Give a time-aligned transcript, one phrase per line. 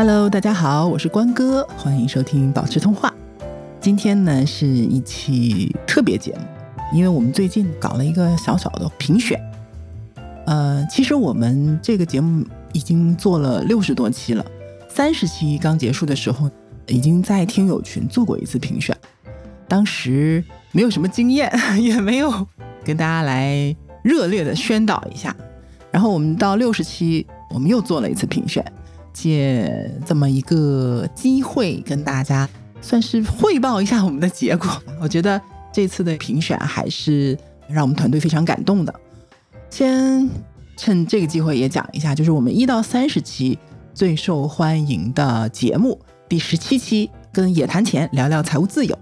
[0.00, 3.12] Hello，大家好，我是关哥，欢迎收听保持通话。
[3.80, 6.42] 今天呢是一期特别节目，
[6.96, 9.36] 因为我们最近搞了一个小小的评选。
[10.46, 14.46] 呃，其实我们这个节目已经做了六十多期了，
[14.88, 16.48] 三十期刚结束的时候，
[16.86, 18.96] 已经在听友群做过一次评选，
[19.66, 21.52] 当时没有什么经验，
[21.82, 22.46] 也没有
[22.84, 23.74] 跟大家来
[24.04, 25.34] 热烈的宣导一下。
[25.90, 28.64] 然后我们到六十期，我们又做了一次评选。
[29.20, 32.48] 借这么一个机会，跟大家
[32.80, 34.70] 算是汇报一下我们的结果。
[35.00, 35.40] 我觉得
[35.72, 37.36] 这次的评选还是
[37.68, 38.94] 让我们团队非常感动的。
[39.70, 40.28] 先
[40.76, 43.58] 趁这个机会也讲一下，就是我们一到三十期
[43.92, 45.98] 最受欢迎的节目，
[46.28, 48.96] 第十七期跟野谈钱聊聊财务自由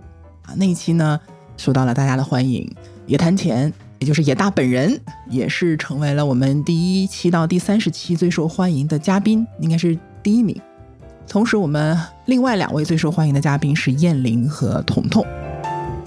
[0.47, 1.21] 啊，那一期呢
[1.59, 2.67] 受到了大家的欢迎。
[3.07, 3.71] 野谈钱，
[4.07, 9.99] 就是野大本人，也是成为了我们第一期到第三十期最受欢迎的嘉宾，应该是。
[10.23, 10.61] 第一名，
[11.29, 15.25] 同时我们另外两位最受欢迎的嘉宾是燕玲和彤彤，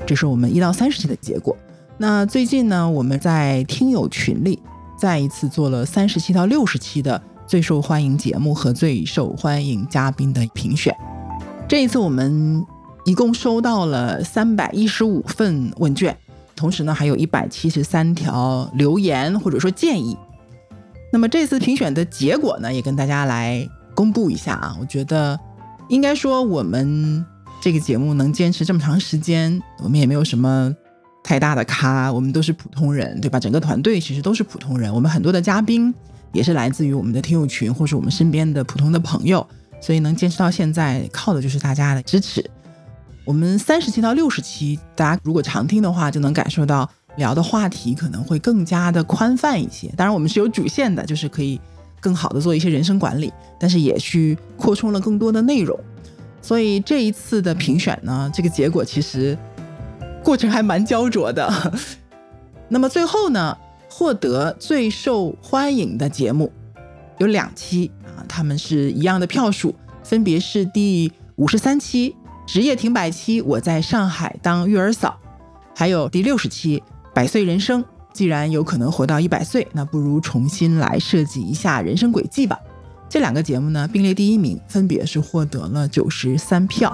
[0.06, 1.56] 这是我们一到三十期的结果。
[1.98, 4.60] 那最近呢，我们在听友群里
[4.98, 10.94] 再一次做了三十期到六十期的最受欢迎节目和最受欢迎嘉宾的评选。
[11.66, 12.66] 这一次我们
[13.06, 16.14] 一共收到了三百一十五份问卷，
[16.60, 20.18] 同时呢还有一百七十三条留言或者说建议。
[21.12, 23.68] 那么这次评选的结果呢，也跟大家来。
[23.96, 25.38] 公布一下啊，我觉得
[25.90, 27.26] 应该说我们
[27.62, 30.74] 这个节目能坚持这么长时间，我们也没有什么
[31.22, 33.38] 太大的咖，我们都是普通人，对吧？
[33.38, 35.94] 整个团队其实都是普通人，我们很多的嘉宾
[36.32, 39.46] 也是来自于我们的听友群或是我们身边的普通的朋友，
[39.82, 42.50] 所以能坚持到现在，靠的就是大家的支持。
[43.30, 49.88] 我们三十期到六十期，大家如果常听的话，就能感受到聊的话题可能会更加的宽泛一些。
[49.96, 51.62] 当然，我们是有主线的，就是可以。
[52.02, 55.78] 更好的做一些人生管理，但是也去扩充了更多的内容，
[56.42, 59.38] 所以这一次的评选呢，这个结果其实
[60.24, 61.74] 过程还蛮焦灼的。
[62.70, 63.56] 那么最后呢，
[63.90, 66.50] 获得最受欢迎的节目
[67.18, 72.12] 有两期啊，他们是一样的票数，分别是第五十三期
[72.52, 75.16] 《职业停摆期》，我在上海当育儿嫂，
[75.76, 76.80] 还有第六十期
[77.14, 77.84] 《百岁人生》。
[78.12, 82.58] 既然有可能活到一百岁，那不如重新来设计一下人生轨迹吧。
[83.08, 86.92] 这两个节目呢并列第一名，分别是获得了九十三票。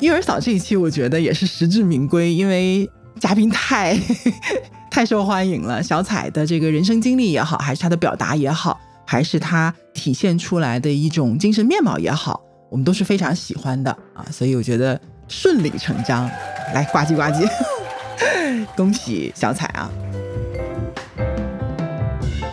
[0.00, 2.90] 育儿嫂这一期我觉得也是实至名归，因为
[3.20, 3.96] 嘉宾太
[4.90, 5.80] 太受欢迎了。
[5.80, 14.26] 小彩的这个人生经历也好，还是她的表达也好，还是她体现出来的一种精神面貌也好，我们都是非常喜欢的啊。
[14.32, 16.28] 所以我觉得顺理成章，
[16.74, 17.46] 来呱唧呱唧。
[18.74, 19.90] 恭喜小彩啊！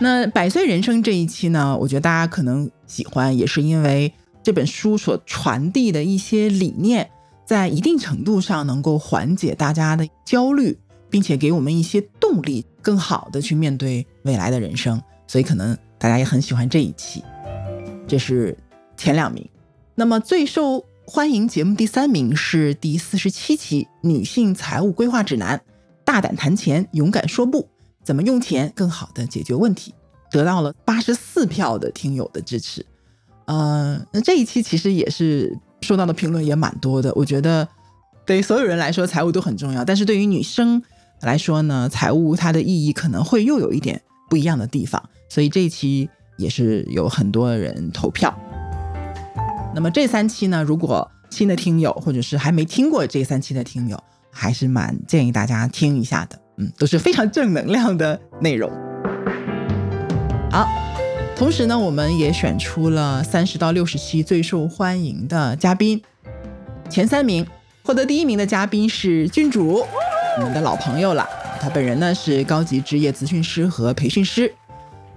[0.01, 7.09] 那《百岁人生》这一期呢，我觉得大家可能喜欢，也是因为这本书所传递的一些理念，
[7.45, 10.77] 在一定程度上能够缓解大家的焦虑，
[11.09, 15.01] 并且给我们一些动力，更好的去面对未来的人生。
[15.27, 17.23] 所以可能大家也很喜欢这一期。
[18.07, 18.57] 这是
[18.97, 19.47] 前两名。
[19.99, 25.57] 那么最受欢迎节目第三名是第四十七期《女性财务规划指南》，
[26.05, 27.67] 大胆谈钱，勇敢说不，
[28.01, 29.93] 怎么用钱更好的解决问题，
[30.31, 32.85] 得到了八十四票的听友的支持。
[33.43, 37.11] 呃，那这一期其实也是收到的评论也蛮多的。
[37.13, 37.67] 我觉得
[38.25, 40.81] 对于所有人来说，财务都很重要，但是对于女生
[41.19, 48.33] 来说呢，财务它的意义可能会又有一点不一样的地方，所以这一期也是有很多人投票。
[49.73, 56.39] 那么这三期呢，如果新的听友或者是还没听过这三期的听友，还是蛮建议大家听一下的。
[56.57, 58.69] 嗯，都是非常正能量的内容。
[60.51, 60.67] 好，
[61.35, 66.01] 同时呢，我们也选出了三十到六十期最受欢迎的嘉宾，
[66.89, 67.45] 前三名
[67.83, 69.85] 获得第一名的嘉宾是郡主，
[70.39, 71.25] 我们的老朋友了。
[71.61, 74.51] 他本人呢是高级职业咨询师和培训师。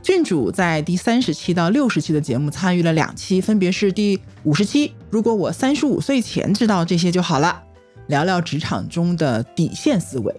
[0.02, 4.92] 郡主在第三十期到六十期的节目参与了两期，分别是第五十期。
[5.10, 7.62] 如果我三十五岁前知道这些就好了，
[8.08, 10.34] 聊聊职场中的底线思维。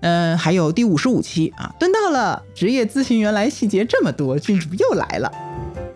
[0.00, 5.30] 嗯，还有第五十五期啊，蹲到了职业咨询原来细节这么多，郡主又来了。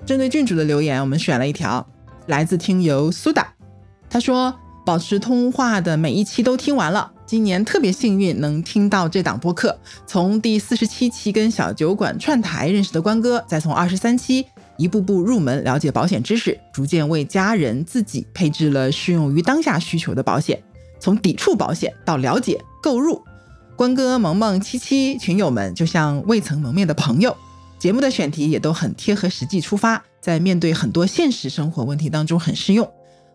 [0.06, 1.85] 针对郡主的留言，我们选了一条，
[2.26, 3.53] 来自听友苏打，
[4.09, 4.55] 他说
[4.87, 7.12] 保持通话的每一期都听完了。
[7.29, 14.47] 今年特别幸运能听到这档播客，从第四十七期跟小酒馆串台认识的关哥，再从二十三期
[14.79, 20.59] 一步步入门了解保险知识，逐渐为家人自己配置了适用于当下需求的保险，
[20.99, 23.23] 从抵触保险到了解购入，
[23.77, 27.37] 关哥、萌萌、七七群友们就像未曾谋面的朋友，
[27.79, 32.91] 节目的选题也都很贴合实际出发，在面对很多现实生活问题当中很适用。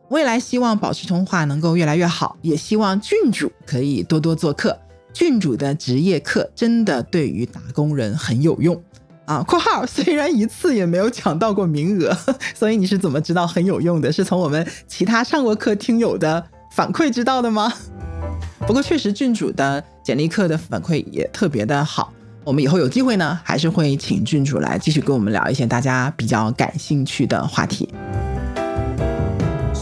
[0.09, 4.77] 未来希望保持通话能够越来越好，也希望郡主可以多多做客。
[5.11, 8.79] 郡主的职业课真的对于打工人很有用
[9.25, 12.15] 啊！（括号 虽然一次也没有抢到过名额，
[12.55, 14.11] 所以你是怎么知道很有用的？
[14.11, 17.71] 是从我们其他上过课听友的反馈知道的吗？）
[18.65, 22.11] 不过确实郡主的简历课的反馈也特别的好，
[22.43, 27.87] 我们以后有机会呢，还是会请郡主来继续跟我们聊一些大家比较感兴趣的话题。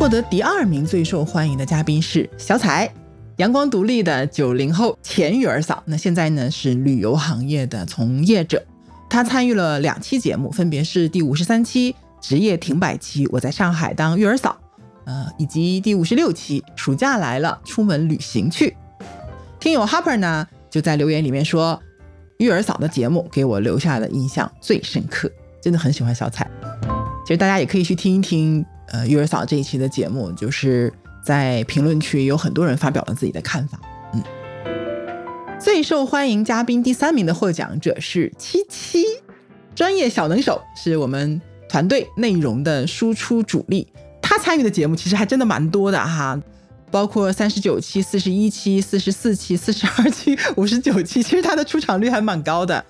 [0.02, 2.92] 获得第二名最受欢迎的嘉宾是小彩，
[3.36, 8.66] 阳光独立的九零后前育儿嫂，那现在呢是旅游行业的从业者。
[9.12, 14.58] 她参与了两期节目，分别是第五十三期职业停摆期，我在上海当育儿嫂，
[15.06, 18.76] 呃，以及第五十六期暑假来了，出门旅行去。
[19.60, 21.80] 听友 Harper 呢就在留言里面说，
[22.40, 25.30] 育儿嫂的节目给我留下的印象最深刻，
[25.62, 26.50] 真的很喜欢小彩。
[27.24, 28.66] 其实大家也可以去听一听。
[28.92, 30.92] 呃，育儿嫂这一期的节目，就是
[31.24, 33.80] 在评论区有很多人发表了自己的看法。
[34.14, 34.22] 嗯，
[35.58, 39.06] 最受欢迎嘉宾第三名的获奖者是七七，
[39.74, 43.88] 专业小能手，是我们团队内容的输出主力。
[44.22, 46.38] 他参与的节目其实还真的蛮多的哈，
[46.92, 52.84] 包括三十九期、四十一期、四十四期、四十二期、 五十九期，其实他的出场率还蛮高的。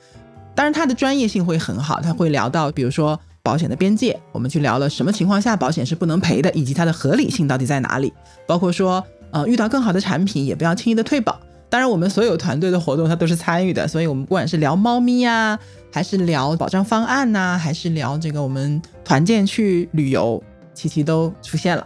[0.55, 3.19] 当然，他的专业性会很好，他会聊到，比如说。
[3.51, 8.13] 保险的边界，我们去聊了什么情况下保险是不能赔的，以及它的合理性到底在哪里。
[8.47, 11.37] 包括说，呃，遇到更好的产品也不要轻易的退保。
[11.69, 15.59] 当然，我们所有团队的活动他都是参与的，所以我们不管是聊猫咪呀，
[15.91, 20.41] 还是聊保障方案呐，还是聊这个我们团建去旅游，
[20.73, 21.85] 七七都出现了。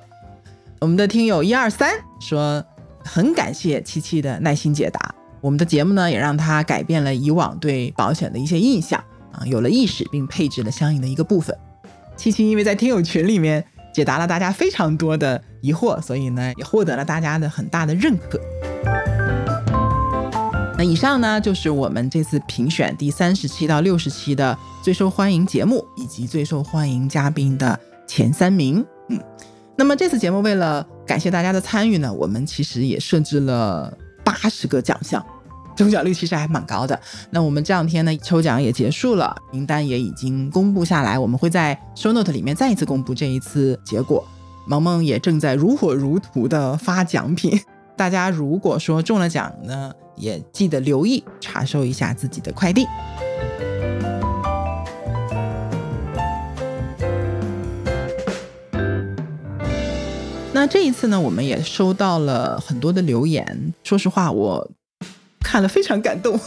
[0.81, 1.89] 我们的听友一二三
[2.19, 2.63] 说，
[3.03, 9.03] 很感谢七七的耐心解答，我们的节目呢也让他改变了以往对保险的一些印象。
[9.35, 11.55] 啊，有了意识，并配置了相应的一个部分。
[12.17, 18.39] 七七因为在听友群里面解答了大家非常多的疑惑，所以呢，也获得了大家的很大的认可。
[20.77, 28.85] 那以上呢，就是我们这次评选第三十期到六十期的最受欢迎节目以及最受欢迎嘉宾的前三名。
[29.09, 29.19] 嗯，
[29.77, 35.25] 那么这次节目为了感谢大家的参与呢，我们其实也设置了八十个奖项。
[35.75, 36.99] 中奖率其实还蛮高的。
[37.29, 44.25] 那我们这两天呢，抽奖也结束了，名单也已经公布下来，我们会在 show note 里面再一次公布这一次结果。
[44.67, 47.59] 萌萌也正在如火如荼的发奖品，
[47.95, 52.87] 大家如果说中了奖呢，也记得留意查收一下自己的快递。
[60.51, 64.71] 那这一次呢，我们也收到了很多的留言，说实话我。
[65.55, 66.37] 看了非常感动，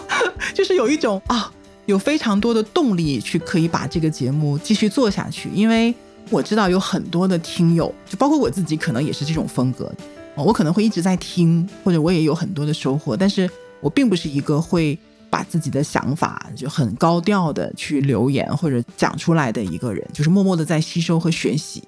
[0.52, 1.50] 就是有一种啊，
[1.86, 5.48] 有非常多的动力去可以把这个节目继续做下去。
[5.54, 5.94] 因为
[6.28, 9.90] 我知道有很多的听友，就包括我自己，可能也是这种风格。
[10.34, 13.48] 我可能会一直在听，或者我也有很多的收获，但是
[13.80, 14.98] 我并不是一个会
[15.30, 21.82] 把自己的想法就很高调的去留言或者讲出来的一个人，就是默默的在吸收和学习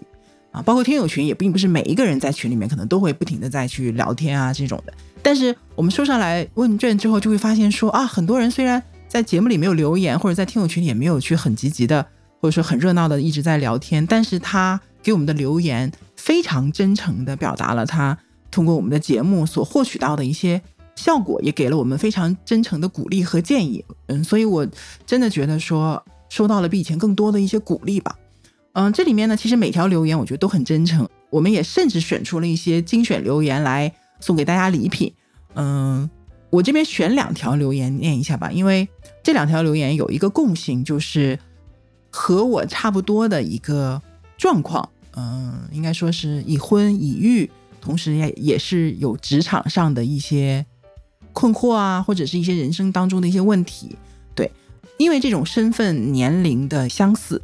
[0.52, 0.62] 啊。
[0.62, 4.92] 包括听友群也并不是每一个人在群里面可能都会不停的在去聊天啊这种的。
[5.22, 12.06] 但是我们收上来问卷之后，就会发现说啊，很多人虽然在节目里没有留言，或者在听友群里也没有去很积极的，
[12.40, 18.16] 或者说很热闹的一直在聊天，但是他给我们的留言非常真诚的表达了他
[18.50, 20.60] 通过我们的节目所获取到的一些
[20.96, 23.84] 效果，也给了我们非常真诚的鼓励和建议。
[24.06, 24.66] 嗯，所以我
[25.06, 28.16] 真的觉得说收到了比以前更多的一些鼓励吧。
[28.72, 33.92] 嗯，这里面呢，其实每条留言我觉得都很真诚，我们也甚至选出了一些精选留言来。
[34.22, 35.10] 送给大家礼品，
[35.54, 36.10] 嗯，
[36.50, 38.86] 我这边选两条留言念一下吧，因为
[39.22, 41.38] 这两条留言有一个共性，就是
[42.10, 44.02] 和我差不多的一个
[44.36, 44.86] 状况，
[45.16, 47.50] 嗯，应该说是已婚已育，
[47.80, 50.66] 同时也也是有职场上的一些
[51.32, 53.96] 困惑啊，或者是一些人生当中的一些问题，
[54.34, 54.52] 对，
[54.98, 57.40] 因为这种身份年龄的相似，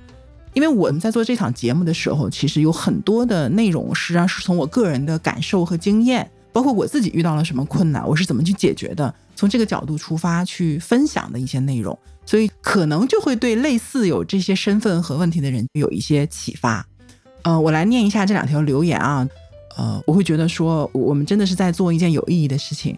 [0.56, 6.28] 因为我们在做这场节目的时候，其实有很多的内容实际上是从我个人的感受和经验。
[6.50, 9.14] 包括我自己遇到了什么困难，我是怎么去解决的？
[9.34, 16.86] 从这个角度出发去分享的一些内容，所以可能就会对类似有这些身份和问题的人有一些启发。
[17.42, 19.28] 呃，我来念一下这两条留言啊。
[19.76, 22.96] 呃，我会觉得说我们真的是在做一件有意义的事情。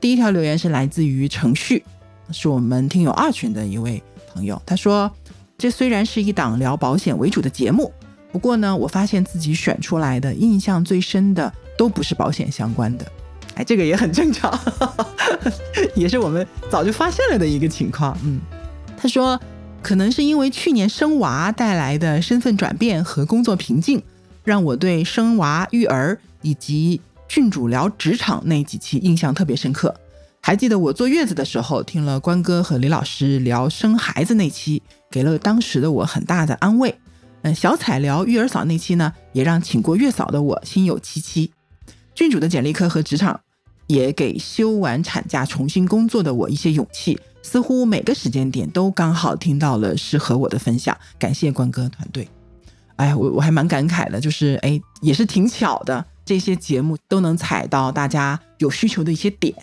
[0.00, 1.84] 第一条留言是来自于程序，
[2.30, 4.02] 是我们听友二群的一位
[4.32, 5.12] 朋友，他说
[5.58, 7.92] ：“这虽然是一档聊保险为主的节目，
[8.30, 13.06] 不过呢，我发现自己选出来的印象最深的。”都不是保险相关的，
[13.54, 14.52] 哎，这个也很正常，
[15.94, 18.18] 也是我们早就发现了的一个情况。
[18.24, 18.40] 嗯，
[18.96, 19.40] 他说
[19.80, 24.02] 可能是因为去年生娃带来的身份转变和工作瓶颈，
[24.42, 29.94] 让我对生娃育儿以及郡主聊职场那几期印象特别深刻。
[30.40, 36.98] 还记得我坐月子的时候，听了关哥和李老师聊生孩子那期，给了当时的我很大的安慰。
[37.42, 41.52] 嗯，小彩聊育儿嫂那期呢，也让请过月嫂的我心有戚戚。
[42.14, 43.38] 郡主的简历课和职场，
[43.86, 47.18] 也给休完产假重新工作的我一些勇气。
[47.42, 52.28] 似乎每个时间点都刚好听到了适合我的分享，感谢关哥团队。
[52.96, 59.54] 哎，我我还蛮感慨的，就是哎，也是挺巧的，这些节目都能踩到大家有需求的一些点。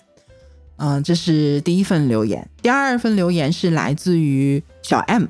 [0.78, 2.48] 嗯，这是第一份留言。
[2.62, 5.26] 第二份留言是来自于小 M，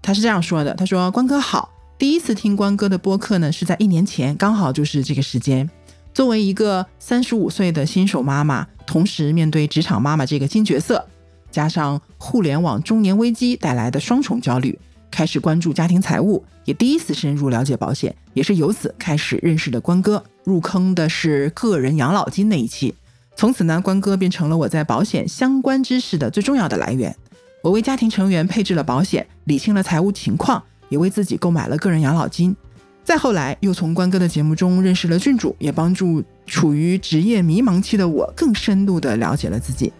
[0.00, 5.68] 他是这样说的：他说，关哥好，第一次听关哥的播客呢，是在一年前，刚好就是这个时间。
[6.14, 11.06] 作为一个三十五岁的新手妈妈，同时面对职场妈妈这个新角色。
[11.50, 14.78] 加上互联网中年危机带来的双重焦虑，
[15.10, 20.22] 开始关注家庭财务，也第一次深入了解保险，也是由此开始认识的关哥。
[20.44, 22.94] 入坑的是个人养老金那一期，
[23.38, 27.14] 从此呢，关哥变成了我在保险相关知识的最重要的来源。
[27.62, 32.56] 我为家庭成员配置了保险，理清了财务情况，也为自己购买了个人养老金。
[33.04, 39.92] 再后来，又从关哥的节目中认识了郡主，也帮助处于职业迷茫期的我更深度的了解了自己。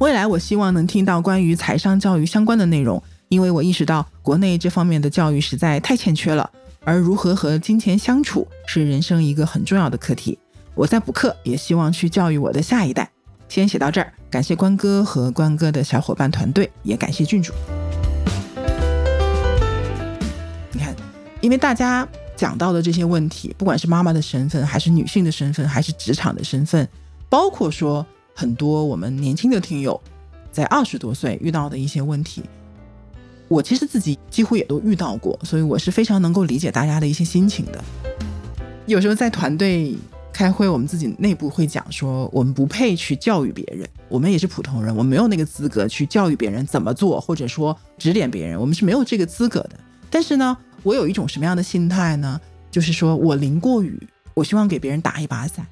[0.00, 6.50] 未来我希望能听到关于财商教育相关的内容，因为我意识到国内这方面的教育实在太欠缺了。
[6.82, 10.36] 而如何和金钱相处是人生一个很重要的课题。
[10.74, 13.08] 我在补课，也希望去教育我的下一代。
[13.48, 17.52] 先写到这儿，感谢关哥和关哥的小伙伴团队，也感谢郡主。
[20.72, 20.94] 你看，
[21.40, 26.88] 因为大家讲到的这些问题，不管是妈妈的身份，还是女性的身份，还是职场的身份，
[27.28, 28.04] 包括说。
[28.36, 30.00] 很多我们年轻的听友，
[30.50, 32.42] 在二十多岁遇到的一些问题，
[33.46, 37.84] 我其实自己几乎也都遇到过，所以我是非常能够理解大家的一些心情的。
[38.86, 39.96] 有时候在团队
[40.34, 49.78] 开会，我们自己内部会讲说，我们不配去教育别人，我们也是普通人，我们没有那个资格去教育别人怎么做，或者说指点别人，我们是没有这个资格的。
[50.10, 52.40] 但是呢，我有一种什么样的心态呢？
[52.68, 53.96] 就是说我淋过雨，
[54.34, 55.64] 我希望给别人打一把伞。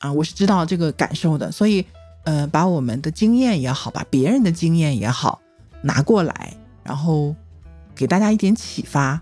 [0.00, 1.84] 啊，我是知道这个感受的，所以，
[2.24, 5.40] 呃，把我们的经验也好，把别人的经验也好
[5.82, 6.54] 拿过来，
[6.84, 7.34] 然后
[7.96, 9.20] 给大家一点启发，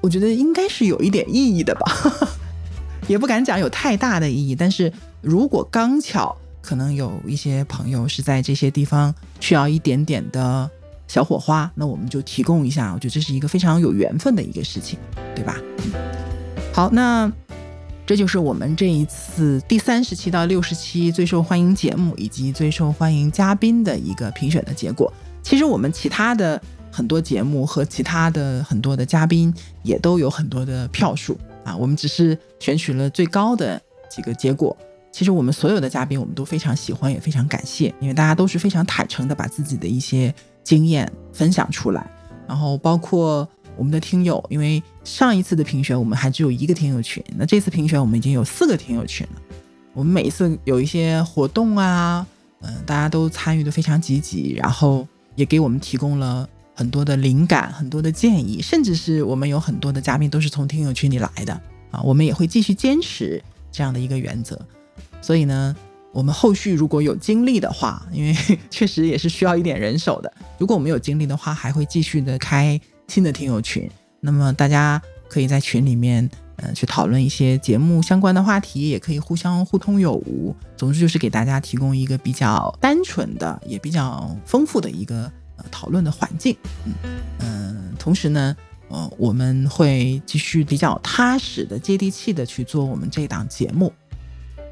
[0.00, 1.86] 我觉得应该是有一点意义的吧，
[3.10, 10.70] 也不敢讲有太大的意义，但是如果刚巧可能有一些朋友是在这些地方需要一点点的
[11.08, 14.96] 小火花，那我们就提供一下，我觉得这是一个非常有缘分的一个事情，
[15.34, 15.56] 对吧？
[16.72, 17.30] 好，那。
[18.06, 25.12] 这就是我们这一次第三十期到六十期最受欢迎节目以及最受欢迎嘉宾的一个评选的结果。
[25.44, 34.76] 其实我们其他的很多节目和其他的很多的嘉宾也都有很多的票数啊，我们只是选取了最高的几个结果。
[35.12, 42.08] 其实我们所有的嘉宾我们都非常喜欢，也非常感谢，因为大家都是非常坦诚的把自己的一些经验分享出来，
[42.46, 43.48] 然后包括。
[43.76, 49.40] 我们的听友，因为上一次的评选我们还只有一个听友群，那这次评选我们已经有四个听友群了。
[49.94, 52.26] 我们每一次有一些活动啊，
[52.60, 56.46] 嗯，大家都参与的非常积极，然后也给我们提供了
[56.80, 61.52] 很多的灵感、很多的建议，甚至是我们有很多的嘉宾都是从听友群里来的
[61.90, 62.00] 啊。
[62.02, 64.58] 我们也会继续坚持这样的一个原则。
[65.20, 65.76] 所以呢，
[66.10, 68.34] 我们后续如果有精力的话，因为
[68.70, 72.80] 确实也是需要一点人手的，如果我们有精力的话，还会继续的开。
[73.08, 80.56] 新的听友群，那么大家可以在群里面，嗯，去讨论一些节目相关的话题，也可以互相互通有无。
[80.78, 85.30] 总之就是给大家提供一个比较单纯的，也比较丰富的一个
[85.70, 86.56] 讨论的环境。
[86.84, 86.92] 嗯
[87.40, 88.56] 嗯，同时呢，
[88.88, 93.92] 呃，我们会继续比较踏实的、接地气的去做我们这档节目。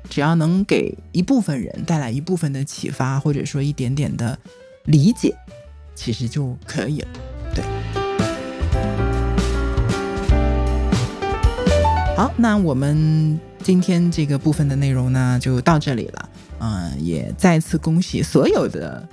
[0.08, 4.38] 只要能给一部分人带来一部分的启发，或者说一点点的
[4.84, 5.36] 理解，
[5.94, 7.08] 其实就可以了。
[7.54, 7.64] 对
[12.16, 16.28] 好，那我们今天这个部分的内容呢，就到这里了。
[16.60, 19.06] 嗯，也再次恭喜所有的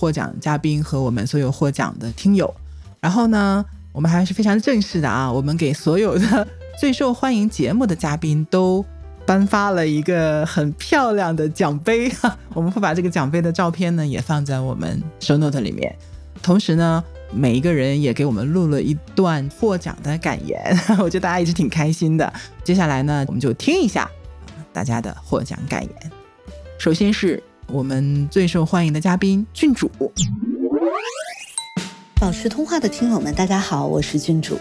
[0.00, 2.52] 获奖嘉宾和我们所有获奖的听友。
[3.00, 6.48] 然后呢，我们还是非常正式的啊，我们给所有的
[6.80, 8.82] 最受欢迎节目的嘉宾都
[9.26, 12.08] 颁发了一个很漂亮的奖杯。
[12.08, 15.94] 哈， 我们会把这个奖杯的照片呢，也放在我们 show note 里面。
[16.42, 17.04] 同时呢。
[17.32, 22.32] 每一个人也给我们录了一段获奖的感言， 我觉得大家也是挺开心的。
[22.64, 24.10] 接下来呢，我们就听一下
[24.72, 26.12] 大家的获奖感言。
[26.76, 27.40] 首先是
[27.72, 29.90] 我们最受欢迎的嘉宾郡主。
[32.20, 34.58] 保持通话的听友们，大家好，我是郡主。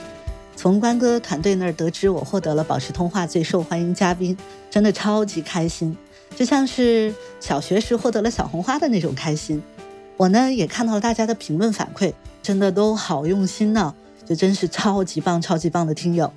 [0.56, 4.38] 从关哥团队那儿得知我获得了宝石通话最受欢迎嘉宾，
[4.70, 5.96] 真的超级开心，
[6.36, 9.62] 就像是小学时获得了小红花的那种开心。
[10.16, 12.14] 我呢也看到了大家的评论反馈，
[12.44, 16.32] 真的都好用心呢，就真是超级棒、超级棒的听友。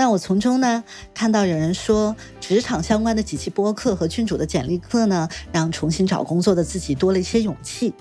[0.00, 7.92] 那我从中呢看到有人说，职场相关的几期播客和郡主的简历课呢，让重新找工作的自己多了一些勇气。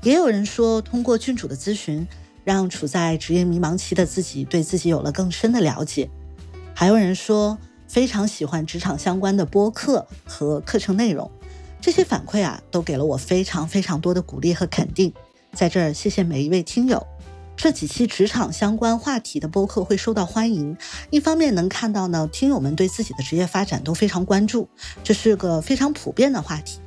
[0.00, 2.08] 也有人说，通过郡主的咨询，
[2.44, 6.08] 让处在职业迷茫期的自己对自己有了更深的了解。
[6.74, 11.30] 还有人说，非常喜欢职场相关的播客和课程内容。
[11.78, 15.12] 这些反馈啊，都给了我非常非常多的鼓励和肯定。
[15.52, 17.06] 在这儿，谢谢每一位听友。
[17.58, 20.76] 这几期职场相关话题的播客会受到欢迎，
[21.10, 24.68] 一方面能看到呢，听友们对自己的职业发展都非常关注，
[25.02, 26.78] 这是个非常普遍的话题。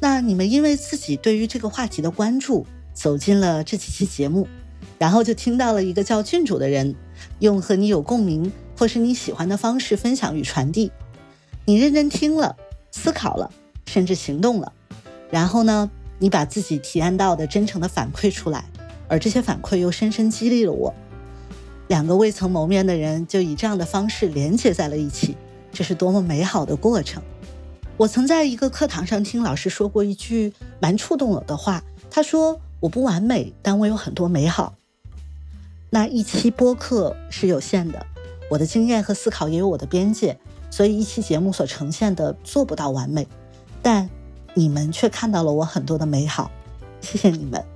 [0.00, 4.48] 那你们因为自己对于这个话题的关注，走进了这几期节目，
[4.98, 6.96] 然后就听到了一个叫郡主的人，
[7.38, 10.90] 用和你有共鸣或是你喜欢的方式分享与传递。
[11.64, 12.56] 你认真听了，
[12.90, 13.48] 思考了，
[13.86, 14.72] 甚至行动了，
[15.30, 15.88] 然后呢，
[16.18, 18.64] 你把自己体验到的真诚的反馈出来，
[19.08, 20.94] 而这些反馈又深深激励了我。
[21.88, 25.36] 两个未曾谋面的人就以这样的方式连接在了一起，
[25.72, 27.22] 这是多么美好的过程！
[27.96, 34.74] 我曾在一个课堂上听老师说过一句蛮触动我的话，他说：“我不完美，但我有很多美好。”
[35.88, 38.04] 那一期播客是有限的，
[38.50, 40.36] 我的经验和思考也有我的边界，
[40.70, 43.26] 所以一期节目所呈现的做不到完美，
[43.80, 44.10] 但
[44.54, 46.50] 你们却看到了我很多的美好，
[47.00, 47.75] 谢谢你们。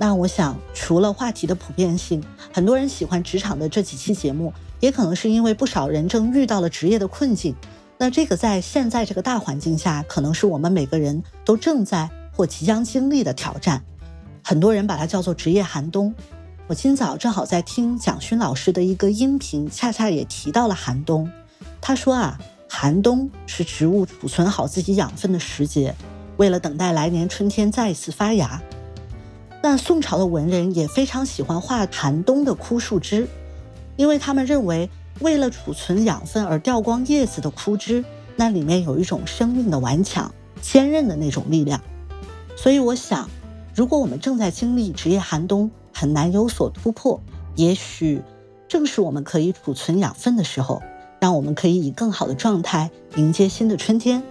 [0.00, 7.54] 那我想，除了话题的普遍性，很多人喜欢职场的这几期节目，也可能是因为不少人正遇到了职业的困境。
[7.98, 13.84] 那这个在现在这个大环境下，可能是我们每个人都正在或即将经历的挑战。
[14.42, 16.14] 很多人把它叫做职业寒冬。
[16.66, 21.30] 我今早正好在听蒋勋老师的一个音频，恰恰也提到了寒冬。
[21.78, 25.94] 他说啊，寒冬是植物储存好自己养分的时节，
[26.38, 28.62] 为了等待来年春天再一次发芽。
[29.62, 33.28] 那宋朝的文人也非常喜欢画寒冬的枯树枝，
[33.96, 34.88] 因为他们认为。
[35.18, 38.02] 为了储存养分而掉光叶子的枯枝，
[38.36, 41.78] 那里面有一种生命的顽强、坚韧的那种力量。
[42.56, 43.28] 所以我想，
[43.74, 47.20] 如果我们正在经历职业寒冬，很难有所突破，
[47.54, 48.22] 也许
[48.66, 50.80] 正是我们可以储存养分的时候，
[51.20, 54.22] 让我们可以以更好的状态迎接新的春天。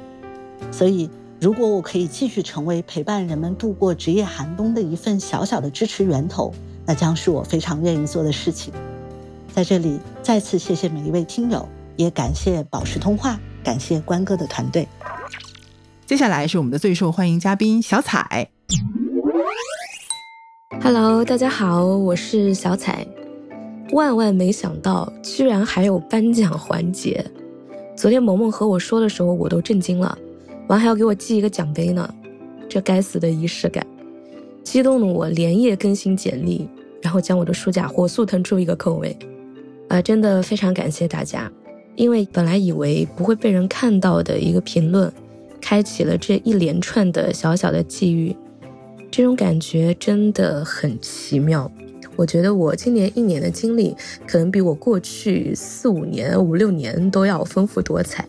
[0.72, 1.08] 所以，
[1.42, 6.54] 如果我可以继续成为陪伴人们度过职业寒冬的一份小小的支持源头，
[6.86, 8.74] 那将是我非常愿意做的事情。
[9.54, 14.86] 在这里再次谢谢每一位听友，也感谢宝石通话，感谢关哥的团队。
[16.06, 18.50] 接下来是我们的最受欢迎嘉宾小彩。
[20.84, 23.08] Hello，大家好，我是小彩。
[23.94, 27.26] 万万没想到，居然还有颁奖环节。
[27.96, 30.18] 昨天萌萌和我说的时候，我都震惊了，
[30.70, 32.08] 完还要给我寄一个奖杯呢。
[32.70, 33.86] 这该死的仪式感，
[34.64, 36.70] 激动的我连夜更新简历，
[37.02, 39.18] 然后将我的书架火速腾出一个空位。
[39.88, 41.52] 啊，真的非常感谢大家，
[41.96, 45.12] 因为本来以为不会被人看到的一个评论，
[45.60, 48.36] 开启了这一连串的小小的际遇，
[49.10, 51.72] 这种感觉真的很奇妙。
[52.16, 53.96] 我觉得我今年一年的经历，
[54.28, 58.28] 可能比我过去四五年、五六年都要丰富多彩。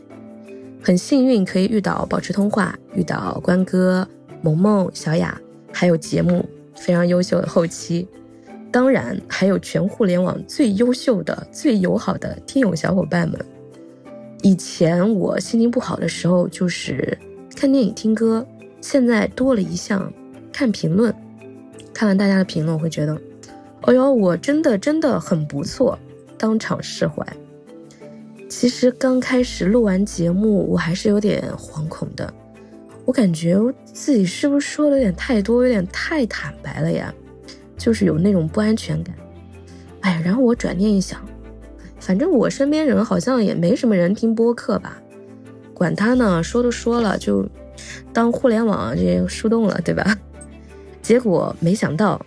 [0.83, 4.07] 很幸运可以遇到保持通话，遇到关哥、
[4.43, 5.39] 萌萌、小雅，
[5.73, 8.09] 还有节目非常优秀的后期。
[8.73, 13.39] 当然，还有全互联网最优秀的、最友好的听友小伙伴们。
[14.43, 17.19] 以前我心情不好的时候，就是
[17.55, 18.43] 看电影、听歌；
[18.81, 20.11] 现在多了一项
[20.53, 21.15] 看评论。
[21.93, 23.21] 看完大家的评论，我会觉得，
[23.83, 25.99] 哎呦，我真的真的很不错，
[26.39, 27.27] 当场释怀。
[28.51, 32.35] 其实刚开始录完节目，我还是有点惶恐的，
[33.05, 37.15] 我感觉自己是不是说的有点太多，有点太坦白了呀？
[37.79, 39.15] 就是有那种不安全感，
[40.01, 41.25] 哎，然后我转念一想，
[42.01, 45.01] 反正我身边人好像也没什么人听播客吧，
[45.73, 47.49] 管他呢，说都说了，就
[48.13, 50.19] 当互联网这些树洞了，对吧？
[51.01, 52.21] 结果没想到，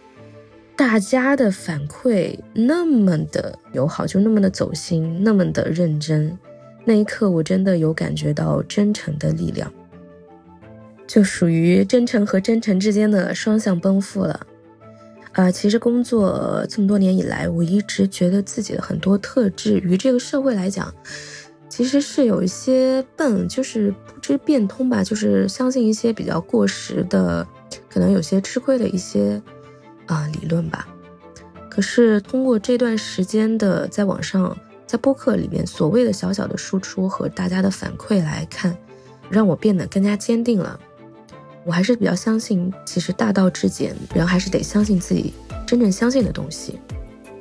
[0.75, 6.37] 大家的反馈那么的友好，就那么的走心，那么的认真，
[6.83, 9.71] 那一刻我真的有感觉到真诚的力量，
[11.05, 14.47] 就属于真诚和真诚之间的双向奔赴了。
[15.33, 20.93] 啊，其实工作这么多年以来，我一直觉得自己的很多特质，于这个社会来讲，
[21.69, 27.47] 其实是有一些笨，就是不知变通吧，就是相信一些比较过时的，
[27.89, 29.41] 可能有些吃亏的一些
[30.07, 30.87] 啊理论吧。
[31.69, 38.77] 可是通过这段时间的在网上、在播客里面所谓的小小的输出和大家的反馈来看，
[39.29, 40.79] 让我变得更加坚定了。
[41.65, 45.33] 我还是比较相信，其实大道至简，人还是得相信自己
[45.65, 46.79] 真正相信的东西。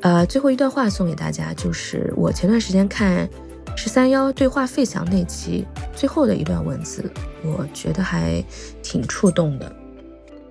[0.01, 3.29] 呃，最后一段话送给大家，就是我前段时间看
[3.77, 7.11] 十三幺对话费翔那期最后的一段文字，
[7.45, 8.43] 我觉得还
[8.83, 9.71] 挺触动的。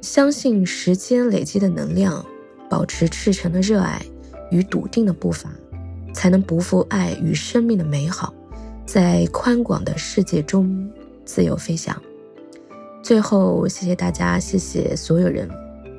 [0.01, 2.25] 相信时间累积的能量。
[2.69, 4.01] 保持赤诚的热爱
[4.49, 5.51] 与笃定的步伐，
[6.13, 8.33] 才能不负爱与生命的美好，
[8.85, 10.89] 在宽广的世界中
[11.25, 12.01] 自由飞翔。
[13.03, 15.49] 最后，谢谢大家，谢谢所有人，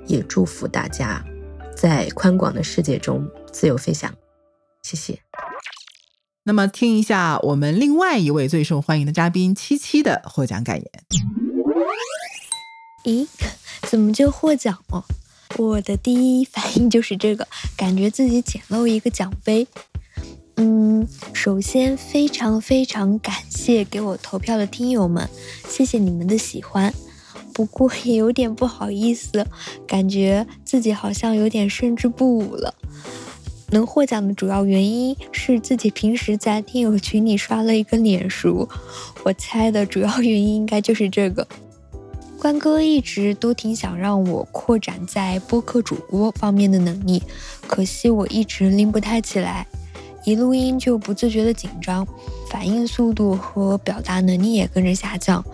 [0.07, 1.23] 也祝福大家
[1.77, 4.11] 在宽广的世界中自由飞翔。
[4.83, 5.21] 谢谢。
[6.45, 10.91] 那么，听一下我们另外一位最受欢迎的嘉宾七七的获奖感言。
[13.05, 13.27] 咦，
[13.83, 15.05] 怎么就获奖了？
[15.59, 19.67] 我的第一反应就是这个，感觉自己捡漏一个奖杯。
[20.57, 25.29] 嗯，首先非常非常感谢给我投票的听友们，
[25.69, 26.93] 谢谢你们的喜欢。
[27.53, 29.47] 不过也有点不好意思，
[29.87, 32.75] 感觉自己好像有点胜之不武了。
[33.71, 38.69] 能获奖的主要原因是自己平时在听友群里刷了一个脸熟，
[39.25, 41.47] 我猜的主要原因应该就是这个。
[42.43, 47.23] 关哥一直都挺想让我扩展在播客主播方面的能力，
[47.69, 49.65] 可惜我一直拎不太起来，
[50.25, 52.05] 一录音就不自觉的紧张，
[52.51, 55.45] 反应速度和表达能力也跟着下降，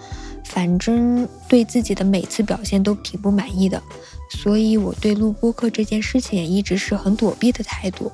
[0.46, 3.82] 反正对自己的每次表现都挺不满意的，
[4.30, 8.10] 所以我对录播客这件事情也一直是很躲避的态度。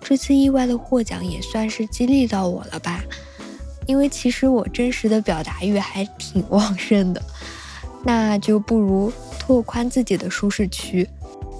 [0.00, 3.02] 这次意外的获奖也算是激励到我了吧，
[3.88, 7.20] 因为其实我真实的表达欲还挺旺盛的。
[8.02, 11.08] 那就不如拓宽自己的舒适区，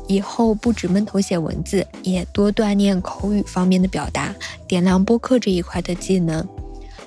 [0.09, 4.35] 以后不止闷头写文字，也多锻炼口语方面的表达，
[4.67, 6.47] 点亮播客这一块的技能。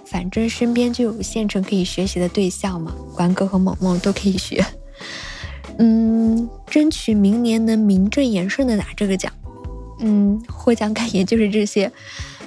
[0.05, 4.63] 反正身边就有现成可以学习的对象嘛，关哥和萌萌都可以学。
[5.79, 9.33] 嗯，争取明年能名正言顺的拿这个奖。
[9.99, 11.91] 嗯，获奖感言就是这些。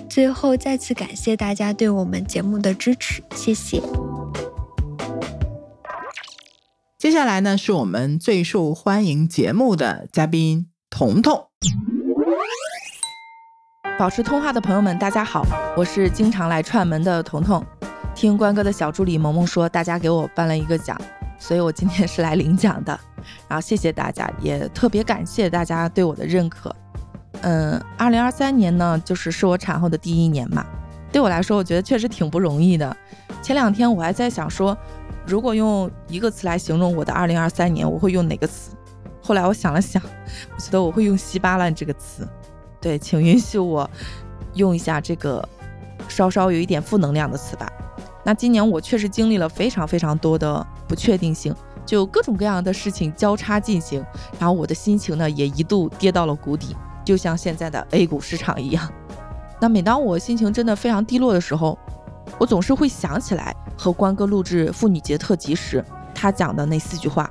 [0.08, 3.82] 最后再次感谢大家对我们节目的支持，谢谢。
[7.06, 11.40] 接下来呢，是我们最受欢迎节目的嘉宾彤彤。
[13.96, 17.64] 保持通话的朋友们，大家好，我是经常来串门的彤彤。
[18.12, 21.00] 听关哥的小助理萌萌说，大家给我颁了一个奖，
[21.38, 22.98] 所以我今天是来领奖的。
[23.46, 26.74] 然后谢谢大家，也特别感谢大家对我的认可。
[27.42, 30.66] 嗯，二零二三年呢，就是是我产后的第一年嘛，
[31.12, 32.96] 对我来说，我觉得确实挺不容易的。
[33.40, 34.76] 前两天我还在想说。
[35.26, 38.70] 如果用一个词来形容我的二零二三年，我会用哪个词？
[39.20, 40.00] 后来我想了想，
[40.54, 42.26] 我觉得我会用稀巴烂这个词。
[42.80, 43.90] 对，请允许我
[44.54, 45.46] 用一下这个
[46.08, 47.68] 稍稍有一点负能量的词吧。
[48.22, 51.52] 那今年我确实经历了非常非常多的不确定性，
[51.84, 54.04] 就各种各样的事情交叉进行，
[54.38, 58.88] 然后我的心情呢也一度跌到了谷底，就像现在的 A 股市场一样。
[59.60, 61.76] 那每当我心情真的非常低落的时候，
[62.38, 65.84] 我总是会想起来和关哥录制妇女节特辑时，
[66.14, 67.30] 他讲的那四句话：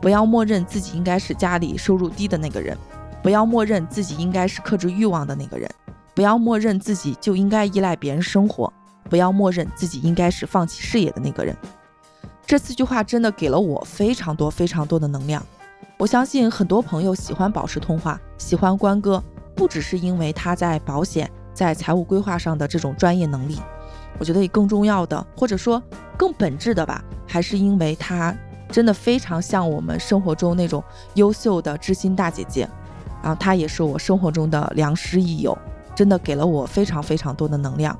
[0.00, 2.76] 不要默认自己应该是家里收入低的那个人，
[3.22, 5.70] 不要默认自己应该是克制欲望的那个人，
[6.14, 8.72] 不要默认自己就应该依赖别人生活，
[9.08, 11.56] 不要默认自己应该是放弃事业的那个人。
[12.46, 15.44] 这四句话真的给了我非常多非常多的能量。
[15.98, 19.22] 我相信很多朋友喜欢保持通话，喜欢关哥，
[19.54, 23.58] 不只是因为他在保险、在财务规划上的这种专业能力。
[24.18, 25.82] 我觉得也更重要的，或者说
[26.16, 28.34] 更本质的吧，还是因为她
[28.70, 30.82] 真的非常像我们生活中那种
[31.14, 32.68] 优秀的知心大姐姐，
[33.22, 35.56] 然后她也是我生活中的良师益友，
[35.94, 37.96] 真的给了我非常非常多的能量。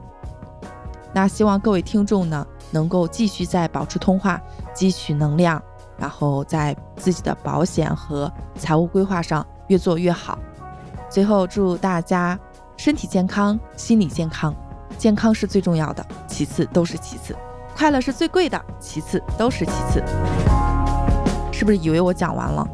[1.12, 4.40] 那希望各位听众呢，能够继续在保持通话，
[4.74, 5.62] 汲取能量，
[5.96, 10.38] 然后在自己的保险和财务规划上越做越好。
[11.08, 12.38] 最后祝大家
[12.76, 14.54] 身体健康，心理健康。
[14.98, 17.34] 健康是最重要的，其次都是其次；
[17.76, 20.02] 快乐是最贵的，其次都是其次。
[21.52, 22.66] 是不是以为我讲完了？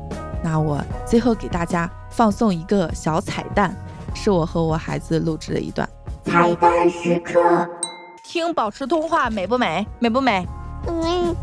[0.42, 3.74] 那我最后给大家放送一个小彩蛋，
[4.14, 5.88] 是我和我孩子录制的一段
[6.24, 7.68] 彩蛋时刻。
[8.24, 9.86] 听保持通话美不美？
[9.98, 10.46] 美不美？
[10.86, 11.34] 嗯。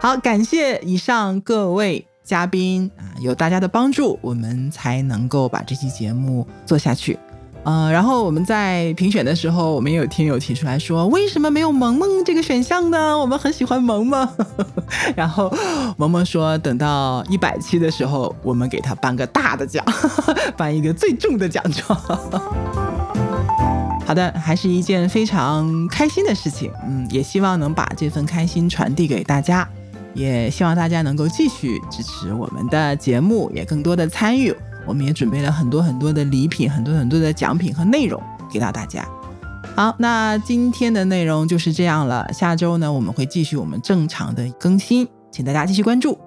[0.00, 7.18] 好，感谢以上各位嘉宾啊，有大家的帮助，我们才能够把这期节目做下去。
[7.64, 13.18] 呃，然后我们在评选的时候，我们也有听友提出来说，为什么没有萌萌这个选项呢？
[13.18, 14.28] 我们很喜欢萌萌。
[15.16, 15.50] 然后
[15.96, 19.82] 萌萌说，等到一百期的时候，我们给他颁个大的奖，
[20.58, 21.98] 颁一个最重的奖状。
[24.06, 26.70] 好的，还是一件非常开心的事情。
[26.86, 29.66] 嗯，也希望能把这份开心传递给大家，
[30.12, 34.54] 也希望大家能够继续支持我们的节目，也更多的参与。
[34.86, 39.06] 我们也准备了很多很多的礼品，很多很多的奖品和内容给到大家。
[39.74, 42.32] 好，那今天的内容就是这样了。
[42.32, 46.18] 下周呢，我们会继续我们正常的更新，请大家继续关注。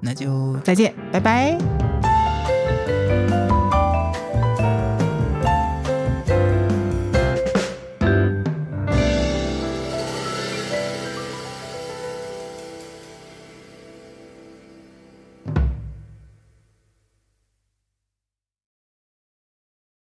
[0.00, 1.73] 那就再见，拜拜。